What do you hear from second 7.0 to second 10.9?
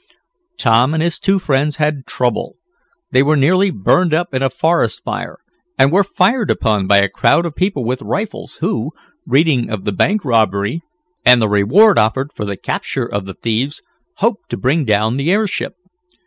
crowd of people with rifles, who, reading of the bank robbery